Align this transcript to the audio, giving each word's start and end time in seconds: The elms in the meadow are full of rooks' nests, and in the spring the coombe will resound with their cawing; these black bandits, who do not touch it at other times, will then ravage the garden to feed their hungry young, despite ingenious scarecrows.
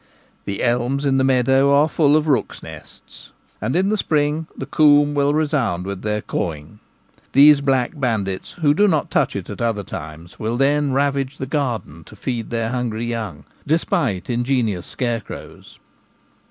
The 0.45 0.63
elms 0.63 1.05
in 1.05 1.17
the 1.19 1.23
meadow 1.23 1.71
are 1.71 1.87
full 1.87 2.15
of 2.15 2.27
rooks' 2.27 2.63
nests, 2.63 3.31
and 3.61 3.75
in 3.75 3.89
the 3.89 3.97
spring 3.97 4.47
the 4.57 4.65
coombe 4.65 5.13
will 5.13 5.31
resound 5.31 5.85
with 5.85 6.01
their 6.01 6.23
cawing; 6.23 6.79
these 7.33 7.61
black 7.61 7.91
bandits, 7.93 8.53
who 8.53 8.73
do 8.73 8.87
not 8.87 9.11
touch 9.11 9.35
it 9.35 9.47
at 9.47 9.61
other 9.61 9.83
times, 9.83 10.39
will 10.39 10.57
then 10.57 10.91
ravage 10.91 11.37
the 11.37 11.45
garden 11.45 12.03
to 12.05 12.15
feed 12.15 12.49
their 12.49 12.69
hungry 12.71 13.05
young, 13.05 13.43
despite 13.67 14.27
ingenious 14.27 14.87
scarecrows. 14.87 15.77